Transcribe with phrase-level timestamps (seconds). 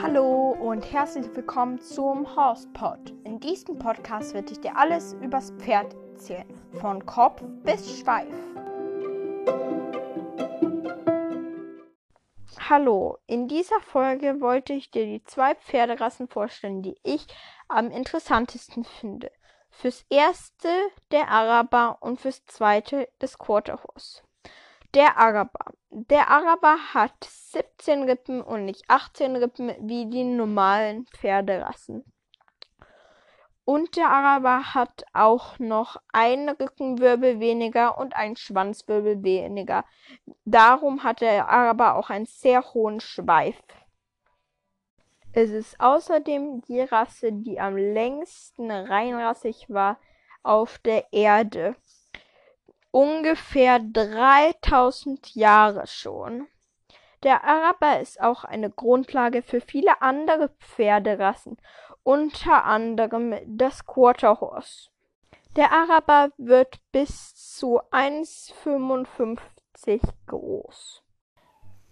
[0.00, 3.12] Hallo und herzlich willkommen zum Horsepod.
[3.24, 6.48] In diesem Podcast werde ich dir alles übers Pferd erzählen,
[6.80, 8.32] von Kopf bis Schweif.
[12.70, 17.26] Hallo, in dieser Folge wollte ich dir die zwei Pferderassen vorstellen, die ich
[17.68, 19.30] am interessantesten finde.
[19.68, 20.70] Fürs erste
[21.10, 24.25] der Araber und fürs zweite des Quarterhorse.
[24.96, 25.74] Der Araber.
[25.90, 32.02] Der Araber hat 17 Rippen und nicht 18 Rippen wie die normalen Pferderassen.
[33.66, 39.84] Und der Araber hat auch noch einen Rückenwirbel weniger und einen Schwanzwirbel weniger.
[40.46, 43.60] Darum hat der Araber auch einen sehr hohen Schweif.
[45.34, 49.98] Es ist außerdem die Rasse, die am längsten reinrassig war
[50.42, 51.76] auf der Erde.
[52.98, 56.48] Ungefähr 3000 Jahre schon.
[57.24, 61.58] Der Araber ist auch eine Grundlage für viele andere Pferderassen,
[62.04, 64.88] unter anderem das Quarter Horse.
[65.56, 71.02] Der Araber wird bis zu 1,55 groß.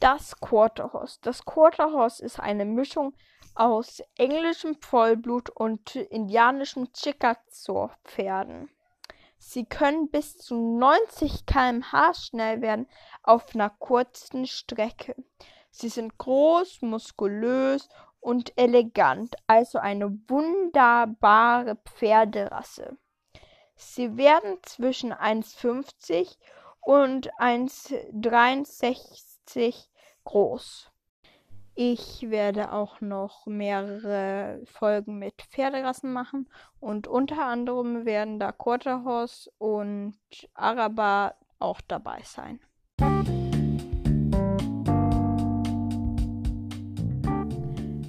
[0.00, 1.20] Das Quarter Horse.
[1.22, 3.14] Das Quarter Horse ist eine Mischung
[3.54, 8.68] aus englischem Vollblut und indianischen Chickasaw-Pferden.
[9.38, 12.86] Sie können bis zu 90 km/h schnell werden
[13.22, 15.14] auf einer kurzen Strecke.
[15.70, 17.88] Sie sind groß, muskulös
[18.20, 22.98] und elegant, also eine wunderbare Pferderasse.
[23.76, 26.36] Sie werden zwischen 1,50
[26.80, 29.86] und 1,63
[30.24, 30.90] groß.
[31.80, 36.48] Ich werde auch noch mehrere Folgen mit Pferderassen machen
[36.80, 40.16] und unter anderem werden da Quarterhorse und
[40.54, 42.58] Araber auch dabei sein.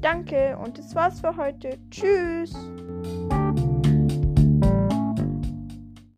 [0.00, 1.78] Danke und das war's für heute.
[1.90, 2.54] Tschüss.